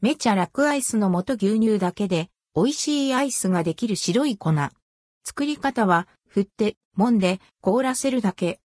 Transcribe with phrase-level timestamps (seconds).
[0.00, 4.52] めちゃ楽アイスの素牛乳だけで美味しいアイスができる白い粉。
[5.24, 8.60] 作り方は振って、揉んで凍らせるだけ。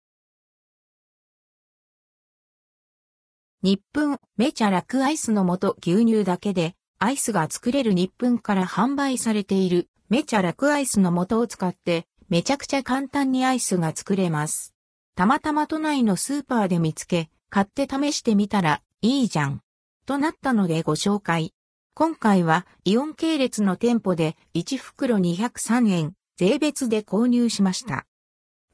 [3.62, 14.74] 日分めちゃ楽アイスの素牛乳だけでアイスが作れる日分から販売されているめちゃ楽アイスの素を使ってめちゃくちゃ簡単にアイスが作れます。
[15.14, 19.62] たまたま都内のスーパーで見つけ、買って試してみたらいいじゃん。
[20.06, 21.54] となったのでご紹介。
[21.94, 28.06] 今回はイオン系列の店舗で1袋203円、税別で購入しました。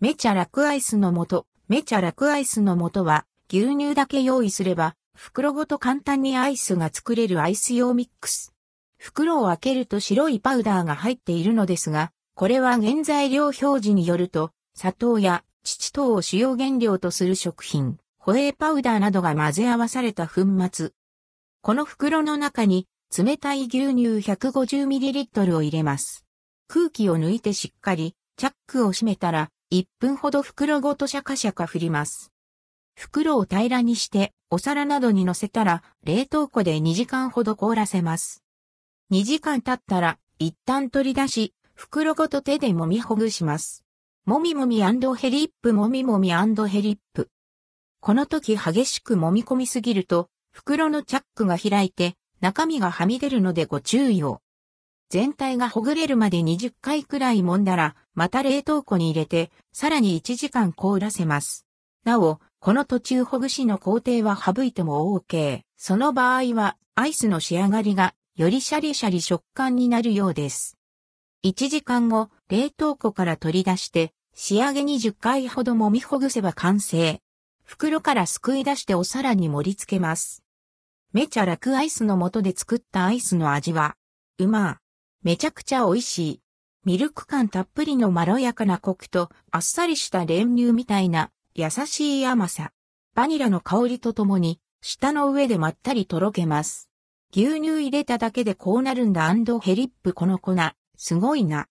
[0.00, 8.52] めちゃ楽アイスの素、めちゃ楽アイスの素は牛乳だけ用意すれば袋ごと簡単にアイスが作れるアイス用ミックス。
[8.98, 20.92] 袋を開けると白いパウダーが入っているのですが、これは原材料表示によると、砂糖や乳糖を主要原料とする食品、ホエーパウダーなどが混ぜ合わされた粉末。
[21.62, 26.24] この袋の中に冷たい牛乳 150ml を入れます。
[26.68, 32.32] 空気を抜いてしっかりチャックを閉めたら1分ほど袋ごとシャカシャカ振ります。
[32.94, 38.42] 袋を平らにしてお皿などに乗せたら冷凍庫で2時間ほど凍らせます。
[39.12, 43.84] 2時間経ったら一旦取り出し袋ごと手で揉みほぐします。
[44.24, 47.28] もみもみヘリップもみもみヘリップ。
[48.00, 54.40] この時激しく揉み込みすぎると、袋のチャックが開いて、中身がはみ出るのでご注意を。
[55.10, 61.66] 全体がほぐれるまで20回くらい揉んだら、また冷凍庫に入れて、さらに1時間凍らせます。
[62.04, 65.60] なお、この途中ほぐしの工程は省いても OK。
[65.76, 70.78] その場合は、アイスの仕上がりが、よりシャリシャリ食感になるようです。
[71.44, 77.20] 1時間後、冷凍庫から取り出して、仕上げに10回ほど揉みほぐせば完成。
[77.62, 80.45] 袋からすくい出してお皿に盛り付けます。
[81.16, 83.96] めちゃ楽アイスの素で作ったアイスの味は、
[84.36, 84.80] うま
[85.22, 86.40] めちゃくちゃ美味しい。
[86.84, 92.70] ミルク感たっぷりのまろやかなコクと、あっさりした練乳みたいな優しい甘さ。
[93.14, 96.90] バニラの香りとともに、舌の上でまったりとろけます。
[97.32, 100.54] 牛乳入れただけでこうなるんだヘリップこの粉。
[100.98, 101.66] すごいな。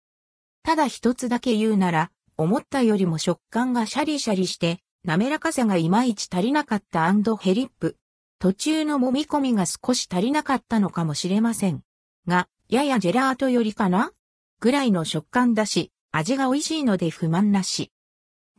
[0.63, 7.95] ただ一つだけ言うなら、思ったよりも食感がシャリシャリして、滑らかさがいまいち足りなかったアンドヘリップ。
[8.45, 11.81] 途中の揉み込みが少し足りなかったのかもしれません。
[12.27, 14.11] が、ややジェラートよりかな？
[14.59, 17.91] ぐらいの食感だし、味が美味しいので不満なし。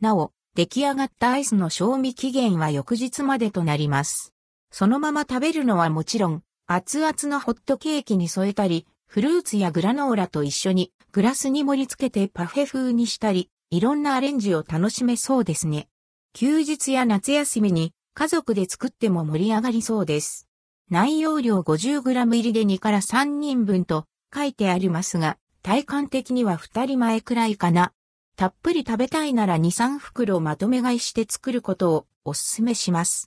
[0.01, 4.35] なお、出来上がったアイスの賞味期限は翌日までとなります。
[4.73, 15.87] そのまま食べるのはもちろん、熱々のホットケーキに添えたり、フルーツやグラノーラと一緒にグラスに盛り付けてパフェ風にしたり、いろんなアレンジを楽しめそうですね。
[16.33, 20.49] 休日や夏休みに家族で作っても盛り上がりそうです。
[20.91, 27.93] 内容量 50g 入りで2から3人分と書いてありますが、体感的には2人前くらいかな。
[28.35, 33.25] たっぷり食べたいなら2、3袋まとめ買いして作ることをお勧めします。